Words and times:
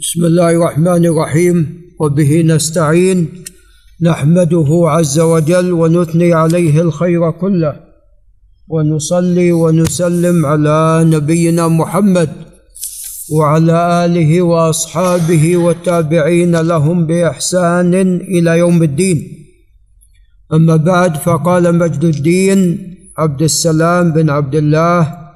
بسم 0.00 0.24
الله 0.24 0.50
الرحمن 0.50 1.06
الرحيم. 1.06 1.82
وبه 2.00 2.42
نستعين. 2.42 3.28
نحمده 4.02 4.68
عز 4.70 5.18
وجل 5.18 5.72
ونثني 5.72 6.32
عليه 6.32 6.80
الخير 6.80 7.30
كله. 7.30 7.80
ونصلي 8.68 9.52
ونسلم 9.52 10.46
على 10.46 11.04
نبينا 11.04 11.68
محمد 11.68 12.30
وعلى 13.32 14.04
آله 14.04 14.42
وأصحابه 14.42 15.56
والتابعين 15.56 16.56
لهم 16.56 17.06
بإحسان 17.06 17.94
إلى 18.20 18.58
يوم 18.58 18.82
الدين. 18.82 19.18
أما 20.54 20.76
بعد 20.76 21.16
فقال 21.16 21.74
مجد 21.74 22.04
الدين 22.04 22.78
عبد 23.18 23.42
السلام 23.42 24.12
بن 24.12 24.30
عبد 24.30 24.54
الله 24.54 25.27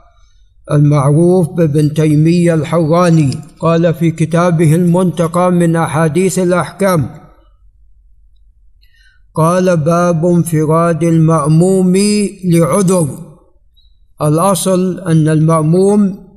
المعروف 0.70 1.48
بابن 1.48 1.94
تيمية 1.94 2.54
الحراني 2.54 3.30
قال 3.60 3.94
في 3.94 4.10
كتابه 4.10 4.74
المنتقى 4.74 5.52
من 5.52 5.76
أحاديث 5.76 6.38
الأحكام 6.38 7.22
قال 9.34 9.76
باب 9.76 10.26
انفراد 10.26 11.02
المأموم 11.02 11.96
لعذر. 12.44 13.08
الأصل 14.22 15.00
أن 15.00 15.28
المأموم 15.28 16.28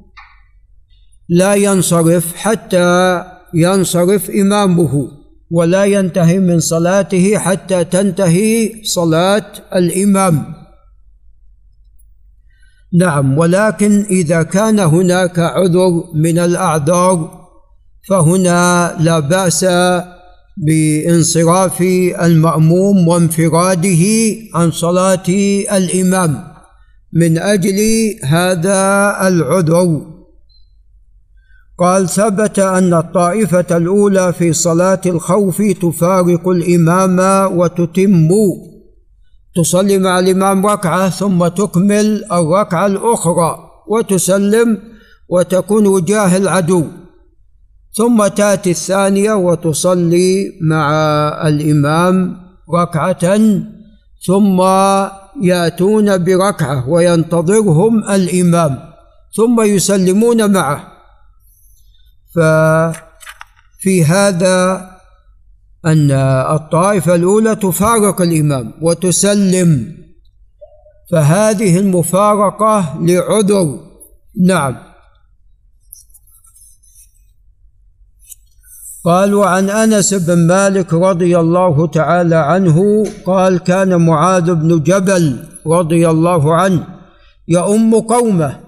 لا 1.29 1.55
ينصرف 1.55 2.35
حتى 2.35 3.23
ينصرف 3.53 4.29
إمامه 4.29 5.07
ولا 5.51 5.85
ينتهي 5.85 6.39
من 6.39 6.59
صلاته 6.59 7.37
حتى 7.37 7.84
تنتهي 7.84 8.84
صلاة 8.84 9.51
الإمام. 9.76 10.64
نعم 12.94 13.38
ولكن 13.38 14.05
إذا 14.09 14.44
كان 14.44 14.80
هناك 14.80 15.39
عذر 15.39 16.03
من 16.13 16.39
الاعذار 16.39 17.45
فهنا 18.09 18.95
لا 18.99 19.20
بأس 19.20 19.66
بانصراف 20.57 21.82
المأموم 22.21 23.07
وانفراده 23.07 24.05
عن 24.55 24.71
صلاة 24.71 25.29
الإمام. 25.71 26.43
من 27.13 27.37
أجل 27.37 27.79
هذا 28.24 29.15
العذر 29.27 30.02
قال 31.79 32.09
ثبت 32.09 32.59
أن 32.59 32.93
الطائفة 32.93 33.77
الأولى 33.77 34.34
في 34.34 34.54
صلاة 34.54 35.02
الخوف 35.05 35.62
تفارق 35.62 36.48
الإمام 36.48 37.20
وتتم. 37.57 38.29
تصلي 39.55 39.98
مع 39.98 40.20
الإمام 40.20 40.65
ركعة 40.67 41.09
ثم 41.09 41.48
تكمل 41.48 42.25
الركعة 42.31 42.85
الأخرى 42.85 43.57
وتسلم 43.87 44.77
وتكون 45.29 45.87
وجاه 45.87 46.37
العدو. 46.37 46.87
ثم 47.91 48.27
تأتي 48.27 48.71
الثانية 48.71 49.34
وتصلي 49.34 50.51
مع 50.62 50.91
الإمام 51.47 52.37
ركعة 52.73 53.37
ثم 54.27 54.62
يأتون 55.41 56.23
بركعة 56.23 56.90
وينتظرهم 56.90 58.03
الإمام 58.09 58.79
ثم 59.35 59.62
يسلمون 59.62 60.51
معه. 60.51 60.87
ففي 62.35 64.06
هذا 64.06 64.94
أن 65.85 66.11
الطائفة 66.55 67.16
الأولى 67.16 67.55
تفارق 67.55 68.22
الإمام 68.22 68.73
وتسلم. 68.81 69.97
فهذه 71.11 71.79
المفارقة 71.79 73.00
لعذر. 73.01 73.79
نعم. 74.41 74.75
قال 79.06 79.33
وعن 79.33 79.69
أنس 79.69 80.13
بن 80.13 80.47
مالك 80.47 80.94
رضي 80.94 81.39
الله 81.39 81.88
تعالى 81.88 82.35
عنه 82.35 83.06
قال 83.25 83.57
كان 83.57 84.06
معاذ 84.06 84.53
بن 84.53 84.83
جبل 84.83 85.44
رضي 85.67 86.09
الله 86.09 86.56
عنه 86.56 86.88
يؤم 87.47 88.00
قومه 88.00 88.65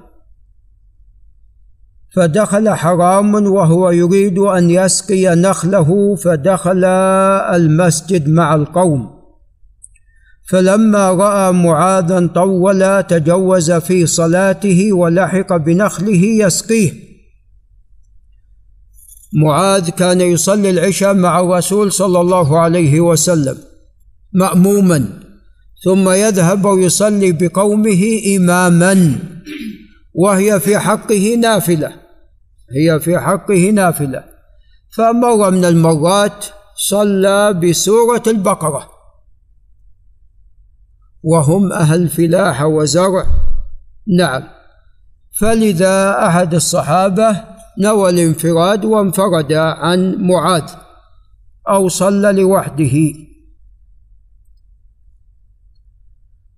فدخل 2.16 2.70
حرام 2.70 3.36
وهو 3.36 3.90
يريد 3.90 4.38
أن 4.38 4.70
يسقي 4.70 5.36
نخله 5.36 6.16
فدخل 6.16 6.86
المسجد 7.56 8.30
مع 8.30 8.56
القوم. 8.56 9.18
فلما 10.50 11.12
رأى 11.12 11.52
معاذا 11.52 12.28
طول 12.28 13.04
تجوز 13.04 13.72
في 13.72 14.06
صلاته 14.06 14.94
ولحق 14.94 15.56
بنخله 15.58 16.24
يسقيه. 16.24 16.94
معاذ 19.34 19.90
كان 19.90 20.22
يصلي 20.22 20.70
العشاء 20.70 21.14
مع 21.14 21.40
الرسول 21.40 21.92
صلى 21.92 22.22
الله 22.22 22.60
عليه 22.60 23.02
وسلم 23.02 23.58
ماموما 24.34 25.06
ثم 25.86 26.10
يذهب 26.10 26.66
ويصلي 26.66 27.32
بقومه 27.32 28.22
اماما. 28.36 29.20
وهي 30.18 30.60
في 30.60 30.80
حقه 30.80 31.36
نافلة. 31.36 31.94
هي 32.72 33.00
في 33.00 33.20
حقه 33.20 33.70
نافلة. 33.70 34.24
فمره 34.96 35.50
من 35.50 35.66
المرات 35.66 36.46
صلى 36.90 37.54
بسورة 37.54 38.24
البقرة. 38.28 38.90
وهم 41.24 41.72
أهل 41.72 42.10
فلاحه 42.10 42.66
وزرع. 42.66 43.26
نعم. 44.18 44.44
فلذا 45.40 46.28
أحد 46.28 46.54
الصحابة 46.54 47.44
نوى 47.80 48.10
الانفراد 48.10 48.86
وانفرد 48.86 49.54
عن 49.54 50.16
معاذ 50.16 50.70
أو 51.70 51.88
صلى 51.88 52.32
لوحده. 52.32 53.14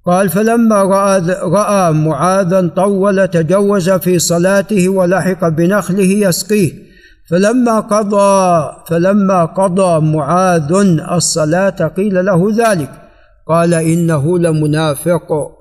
قال 0.09 0.29
فلما 0.29 0.75
رأى, 0.75 1.21
رأى 1.43 1.93
معاذا 1.93 2.67
طول 2.67 3.27
تجوز 3.27 3.89
في 3.89 4.19
صلاته 4.19 4.89
ولحق 4.89 5.47
بنخله 5.47 6.27
يسقيه. 6.27 6.71
فلما 7.29 7.79
قضى 7.79 8.71
فلما 8.87 9.45
قضى 9.45 10.05
معاذ 10.05 10.73
الصلاة 11.11 11.87
قيل 11.97 12.25
له 12.25 12.51
ذلك. 12.57 12.89
قال 13.47 13.73
إنه 13.73 14.39
لمنافق. 14.39 15.51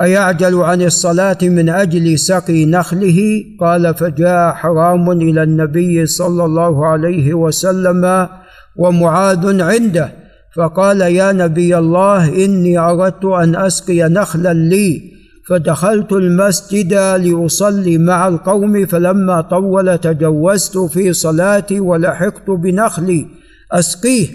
أيعجل 0.00 0.60
عن 0.60 0.82
الصلاة 0.82 1.38
من 1.42 1.68
أجل 1.68 2.18
سقي 2.18 2.64
نخله؟ 2.66 3.42
قال 3.60 3.94
فجاء 3.94 4.52
حرام 4.52 5.10
إلى 5.10 5.42
النبي 5.42 6.06
صلى 6.06 6.44
الله 6.44 6.86
عليه 6.86 7.34
وسلم 7.34 8.28
ومعاذ 8.76 9.62
عنده. 9.62 10.23
فقال 10.56 11.00
يا 11.00 11.32
نبي 11.32 11.78
الله 11.78 12.44
إني 12.44 12.78
أردت 12.78 13.24
أن 13.24 13.56
أسقي 13.56 14.02
نخلا 14.02 14.52
لي. 14.52 15.14
فدخلت 15.48 16.12
المسجد 16.12 16.94
لأصلي 16.94 17.98
مع 17.98 18.28
القوم 18.28 18.86
فلما 18.86 19.40
طول 19.40 19.98
تجوزت 19.98 20.78
في 20.78 21.12
صلاتي 21.12 21.80
ولحقت 21.80 22.50
بنخلي 22.50 23.26
أسقيه. 23.72 24.28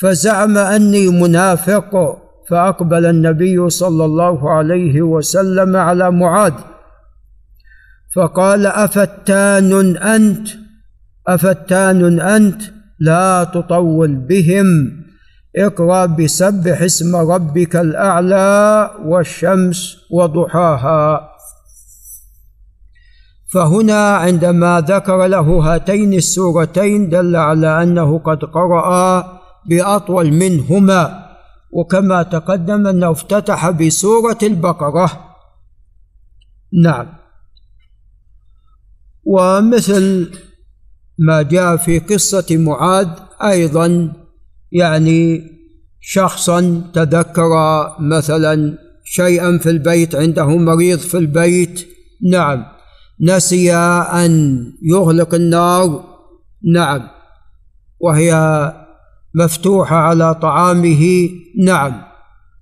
فزعم 0.00 0.58
أني 0.58 1.08
منافق 1.08 2.18
فأقبل 2.50 3.06
النبي 3.06 3.70
صلى 3.70 4.04
الله 4.04 4.50
عليه 4.50 5.02
وسلم 5.02 5.76
على 5.76 6.10
معاذ. 6.10 6.52
فقال 8.14 8.66
أفتان 8.66 9.96
أنت؟ 9.96 10.48
أفتان 11.28 12.20
أنت 12.20 12.62
لا 13.00 13.44
تطول 13.44 14.16
بهم. 14.16 15.03
اقرأ 15.56 16.06
بسبح 16.06 16.82
اسم 16.82 17.16
ربك 17.16 17.76
الأعلى 17.76 18.90
والشمس 19.04 19.96
وضحاها. 20.10 21.30
فهنا 23.52 24.16
عندما 24.16 24.80
ذكر 24.80 25.26
له 25.26 25.40
هاتين 25.40 26.14
السورتين 26.14 27.08
دل 27.08 27.36
على 27.36 27.82
أنه 27.82 28.18
قد 28.18 28.44
قرأ 28.44 29.24
بأطول 29.66 30.32
منهما 30.32 31.24
وكما 31.70 32.22
تقدم 32.22 32.86
أنه 32.86 33.10
افتتح 33.10 33.70
بسورة 33.70 34.38
البقرة. 34.42 35.10
نعم. 36.82 37.06
ومثل 39.24 40.30
ما 41.18 41.42
جاء 41.42 41.76
في 41.76 41.98
قصة 41.98 42.46
معاذ 42.50 43.08
أيضا 43.42 44.12
يعني 44.72 45.53
شخصا 46.06 46.82
تذكر 46.94 47.50
مثلا 48.00 48.78
شيئا 49.04 49.58
في 49.58 49.70
البيت 49.70 50.14
عنده 50.14 50.46
مريض 50.46 50.98
في 50.98 51.18
البيت 51.18 51.88
نعم. 52.30 52.64
نسي 53.20 53.74
أن 53.74 54.64
يغلق 54.82 55.34
النار 55.34 56.04
نعم. 56.72 57.02
وهي 58.00 58.72
مفتوحة 59.34 59.96
على 59.96 60.34
طعامه 60.34 61.30
نعم. 61.58 62.02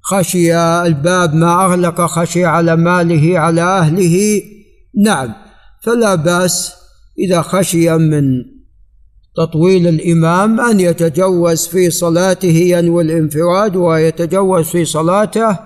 خشي 0.02 0.56
الباب 0.56 1.34
ما 1.34 1.64
أغلق 1.64 2.00
خشي 2.00 2.44
على 2.44 2.76
ماله 2.76 3.38
على 3.38 3.62
أهله 3.62 4.42
نعم. 5.04 5.32
فلا 5.82 6.14
بأس 6.14 6.74
إذا 7.18 7.42
خشي 7.42 7.98
من 7.98 8.51
تطويل 9.36 9.88
الإمام 9.88 10.60
أن 10.60 10.80
يتجوز 10.80 11.66
في 11.66 11.90
صلاته 11.90 12.48
ينوي 12.48 13.02
الانفراد 13.02 13.76
ويتجوز 13.76 14.64
في 14.64 14.84
صلاته 14.84 15.58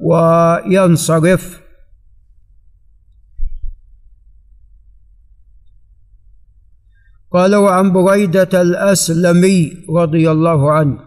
وينصرف. 0.00 1.62
قال 7.32 7.54
وعن 7.54 7.92
بريدة 7.92 8.62
الأسلمي 8.62 9.72
رضي 9.96 10.30
الله 10.30 10.72
عنه 10.72 10.98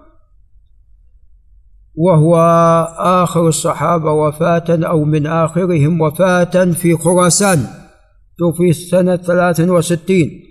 وهو 1.95 2.35
آخر 2.97 3.47
الصحابة 3.47 4.11
وفاة 4.11 4.65
أو 4.69 5.03
من 5.03 5.27
آخرهم 5.27 6.01
وفاة 6.01 6.71
في 6.71 6.97
خراسان 6.97 7.67
توفي 8.37 8.73
سنة 8.73 9.15
ثلاث 9.15 9.59
وستين. 9.59 10.44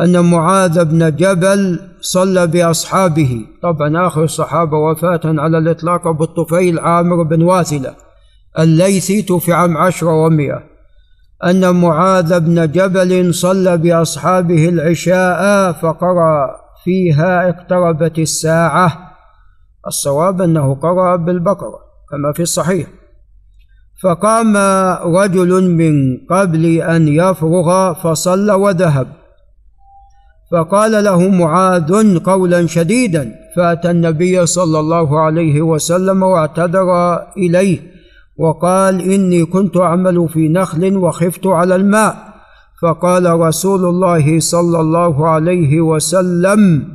أن 0.00 0.30
معاذ 0.30 0.84
بن 0.84 1.16
جبل 1.16 1.80
صلى 2.00 2.46
بأصحابه. 2.46 3.40
طبعا 3.62 4.06
آخر 4.06 4.24
الصحابة 4.24 4.76
وفاة 4.76 5.20
على 5.24 5.58
الإطلاق 5.58 6.06
أبو 6.06 6.24
الطفيل 6.24 6.78
عامر 6.78 7.22
بن 7.22 7.42
واثلة 7.42 7.94
الليثي 8.58 9.22
توفي 9.22 9.52
عام 9.52 9.76
عشرة 9.76 10.24
ومئة. 10.24 10.62
أن 11.44 11.74
معاذ 11.74 12.40
بن 12.40 12.72
جبل 12.72 13.34
صلى 13.34 13.76
بأصحابه 13.76 14.68
العشاء 14.68 15.72
فقرأ 15.72 16.56
فيها 16.84 17.48
اقتربت 17.48 18.18
الساعة. 18.18 18.92
الصواب 19.86 20.42
أنه 20.42 20.74
قرأ 20.74 21.16
بالبقرة 21.16 21.78
كما 22.10 22.32
في 22.34 22.42
الصحيح. 22.42 22.86
فقام 24.02 24.56
رجل 25.16 25.70
من 25.70 26.26
قبل 26.30 26.66
أن 26.66 27.08
يفرغ 27.08 27.94
فصلى 27.94 28.52
وذهب. 28.52 29.27
فقال 30.52 31.04
له 31.04 31.28
معاذ 31.28 32.18
قولا 32.18 32.66
شديدا. 32.66 33.32
فأتى 33.56 33.90
النبي 33.90 34.46
صلى 34.46 34.80
الله 34.80 35.20
عليه 35.20 35.62
وسلم 35.62 36.22
واعتذر 36.22 37.18
إليه 37.36 37.78
وقال 38.38 39.00
إني 39.12 39.44
كنت 39.44 39.76
أعمل 39.76 40.28
في 40.28 40.48
نخل 40.48 40.96
وخفت 40.96 41.46
على 41.46 41.76
الماء. 41.76 42.28
فقال 42.82 43.40
رسول 43.40 43.84
الله 43.84 44.40
صلى 44.40 44.80
الله 44.80 45.28
عليه 45.28 45.80
وسلم 45.80 46.88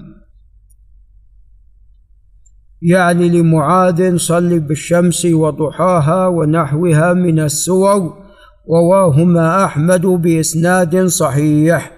يعني 2.81 3.29
لمعاذ 3.29 4.17
صل 4.17 4.59
بالشمس 4.59 5.25
وضحاها 5.25 6.27
ونحوها 6.27 7.13
من 7.13 7.39
السور 7.39 8.13
رواهما 8.69 9.65
أحمد 9.65 10.05
بإسناد 10.05 11.05
صحيح. 11.05 11.91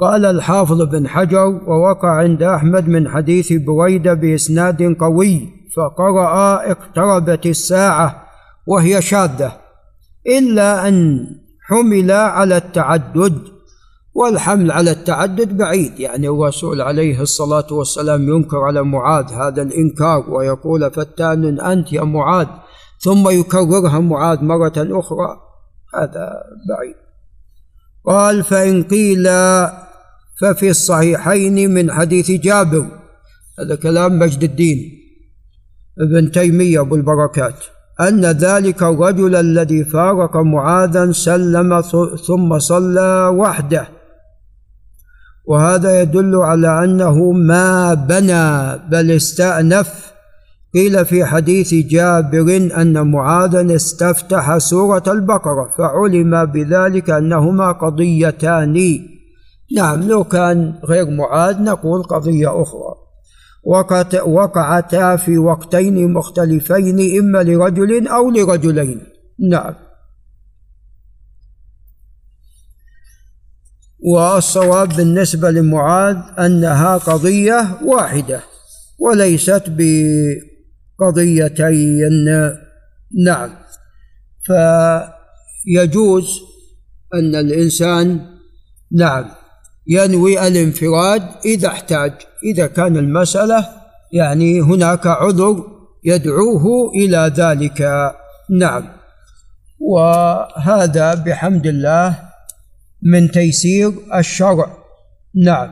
قال 0.00 0.24
الحافظ 0.24 0.82
بن 0.82 1.08
حجر 1.08 1.60
ووقع 1.66 2.08
عند 2.08 2.42
أحمد 2.42 2.88
من 2.88 3.08
حديث 3.08 3.52
بريدة 3.52 4.14
بإسناد 4.14 4.96
قوي 5.00 5.48
فقرأ 5.76 6.70
اقتربت 6.70 7.46
الساعة 7.46 8.24
وهي 8.66 9.02
شاذة 9.02 9.52
إلا 10.26 10.88
أن 10.88 11.26
حمل 11.62 12.10
على 12.12 12.56
التعدد 12.56 13.38
والحمل 14.14 14.70
على 14.70 14.90
التعدد 14.90 15.56
بعيد 15.56 16.00
يعني 16.00 16.28
الرسول 16.28 16.80
عليه 16.80 17.20
الصلاة 17.20 17.66
والسلام 17.70 18.28
ينكر 18.28 18.58
على 18.58 18.82
معاذ 18.82 19.32
هذا 19.32 19.62
الإنكار 19.62 20.30
ويقول 20.30 20.90
فتان 20.90 21.60
أنت 21.60 21.92
يا 21.92 22.02
معاذ 22.02 22.46
ثم 23.00 23.28
يكررها 23.28 23.98
معاذ 23.98 24.44
مرة 24.44 24.72
أخرى 24.76 25.36
هذا 25.94 26.42
بعيد. 26.68 26.94
قال 28.06 28.44
فإن 28.44 28.82
قيل 28.82 29.28
ففي 30.40 30.70
الصحيحين 30.70 31.74
من 31.74 31.92
حديث 31.92 32.30
جابر 32.30 32.86
هذا 33.60 33.74
كلام 33.74 34.18
مجد 34.18 34.42
الدين 34.42 34.78
ابن 36.00 36.30
تيمية 36.30 36.80
أبو 36.80 36.94
البركات 36.94 37.64
أن 38.00 38.24
ذلك 38.24 38.82
الرجل 38.82 39.36
الذي 39.36 39.84
فارق 39.84 40.36
معاذا 40.36 41.12
سلم 41.12 41.80
ثم 42.26 42.58
صلى 42.58 43.30
وحده. 43.34 43.88
وهذا 45.46 46.02
يدل 46.02 46.36
على 46.36 46.84
أنه 46.84 47.32
ما 47.32 47.94
بنى 47.94 48.76
بل 48.90 49.10
استأنف. 49.10 50.12
قيل 50.74 51.04
في 51.04 51.24
حديث 51.24 51.74
جابر 51.74 52.56
أن 52.56 53.10
معاذا 53.10 53.74
استفتح 53.74 54.58
سورة 54.58 55.02
البقرة 55.06 55.72
فعلم 55.78 56.44
بذلك 56.44 57.10
أنهما 57.10 57.72
قضيتان. 57.72 59.00
نعم 59.76 60.02
لو 60.08 60.24
كان 60.24 60.74
غير 60.84 61.10
معاد 61.10 61.60
نقول 61.60 62.02
قضية 62.02 62.62
أخرى. 62.62 62.94
وقعتا 64.26 65.16
في 65.16 65.38
وقتين 65.38 66.12
مختلفين 66.12 67.18
إما 67.18 67.42
لرجل 67.42 68.08
أو 68.08 68.30
لرجلين. 68.30 69.00
نعم. 69.50 69.74
والصواب 74.00 74.88
بالنسبة 74.88 75.50
لمعاذ 75.50 76.16
أنها 76.38 76.96
قضية 76.96 77.78
واحدة 77.84 78.40
وليست 78.98 79.62
بقضيتين. 80.98 82.28
نعم. 83.24 83.50
فيجوز 85.64 86.40
أن 87.14 87.34
الإنسان 87.34 88.20
نعم. 88.92 89.37
ينوي 89.88 90.46
الانفراد 90.46 91.22
إذا 91.44 91.68
احتاج. 91.68 92.12
إذا 92.44 92.66
كان 92.66 92.96
المسألة 92.96 93.68
يعني 94.12 94.60
هناك 94.60 95.06
عذر 95.06 95.64
يدعوه 96.04 96.90
إلى 96.94 97.32
ذلك. 97.36 98.12
نعم. 98.50 98.84
وهذا 99.80 101.14
بحمد 101.14 101.66
الله 101.66 102.18
من 103.02 103.30
تيسير 103.30 103.92
الشرع. 104.14 104.76
نعم. 105.44 105.70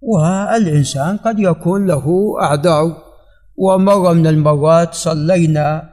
والإنسان 0.00 1.16
قد 1.16 1.38
يكون 1.38 1.86
له 1.86 2.34
أعذار. 2.42 2.96
ومرة 3.56 4.12
من 4.12 4.26
المرات 4.26 4.94
صلينا 4.94 5.90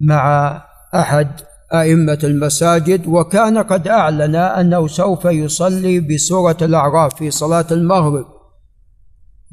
مع 0.00 0.62
أحد 0.94 1.28
أئمة 1.74 2.18
المساجد 2.24 3.06
وكان 3.06 3.58
قد 3.58 3.88
أعلن 3.88 4.36
أنه 4.36 4.86
سوف 4.86 5.24
يصلي 5.24 6.00
بسورة 6.00 6.56
الأعراف 6.62 7.14
في 7.14 7.30
صلاة 7.30 7.66
المغرب. 7.70 8.26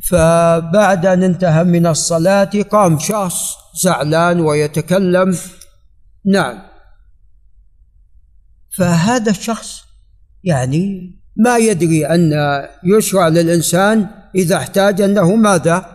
فبعد 0.09 1.05
أن 1.05 1.23
انتهى 1.23 1.63
من 1.63 1.87
الصلاة 1.87 2.49
قام 2.71 2.99
شخص 2.99 3.55
زعلان 3.83 4.39
ويتكلم. 4.39 5.37
نعم. 6.25 6.61
فهذا 8.77 9.31
الشخص 9.31 9.81
يعني 10.43 11.15
ما 11.37 11.57
يدري 11.57 12.05
أن 12.05 12.31
يشرع 12.83 13.27
للإنسان 13.27 14.07
إذا 14.35 14.57
احتاج 14.57 15.01
أنه 15.01 15.35
ماذا؟ 15.35 15.85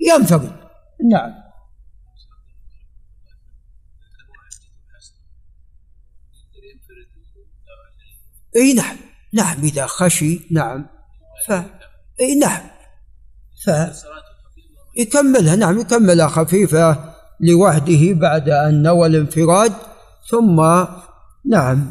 ينفرد. 0.00 0.52
نعم. 1.12 1.41
إي 8.56 8.74
نعم 8.74 8.96
نعم 9.32 9.62
إذا 9.62 9.86
خشي 9.86 10.40
نعم. 10.50 10.86
ف 11.46 11.52
إي 12.20 12.34
نعم. 12.34 12.60
ف 13.64 13.70
يكملها 14.96 15.56
نعم 15.56 15.80
يكملها 15.80 16.28
خفيفة 16.28 17.14
لوحده 17.40 18.12
بعد 18.12 18.48
أن 18.48 18.82
نوى 18.82 19.06
الانفراد 19.06 19.72
ثم 20.30 20.84
نعم. 21.50 21.90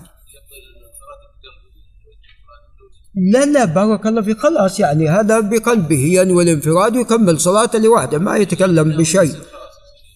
لا 3.15 3.46
لا 3.46 3.65
بارك 3.65 4.06
الله 4.08 4.22
في 4.22 4.34
خلاص 4.34 4.80
يعني 4.80 5.10
هذا 5.10 5.39
بقلبه 5.39 6.06
ينوي 6.06 6.44
الانفراد 6.44 6.98
ويكمل 6.98 7.39
صلاته 7.39 7.80
لوحده 7.80 8.18
ما 8.18 8.38
يتكلم 8.38 8.98
بشيء. 8.98 9.36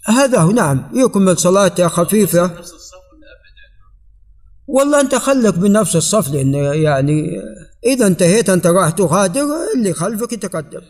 هذا 0.05 0.39
هو 0.39 0.51
نعم 0.51 0.91
يكمل 0.93 1.37
صلاته 1.37 1.87
خفيفة. 1.87 2.51
والله 4.67 5.01
انت 5.01 5.15
خلك 5.15 5.53
بنفس 5.53 5.95
الصف 5.95 6.33
لأن 6.33 6.53
يعني 6.53 7.41
إذا 7.85 8.07
انتهيت 8.07 8.49
انت 8.49 8.67
راح 8.67 8.89
تغادر 8.89 9.45
اللي 9.75 9.93
خلفك 9.93 10.33
يتقدم. 10.33 10.81